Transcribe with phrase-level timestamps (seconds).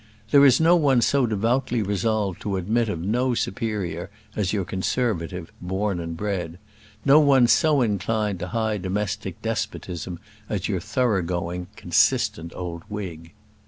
[0.31, 5.51] There is no one so devoutly resolved to admit of no superior as your Conservative,
[5.61, 6.57] born and bred,
[7.05, 10.19] no one so inclined to high domestic despotism
[10.49, 13.33] as your thoroughgoing consistent old Whig.